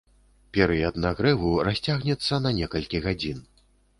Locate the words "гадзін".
3.07-3.37